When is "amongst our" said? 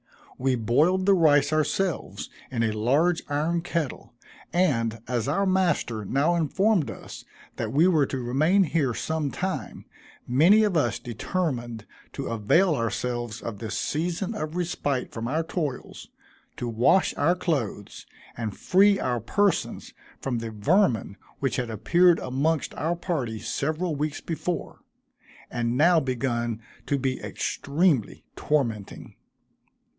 22.17-22.95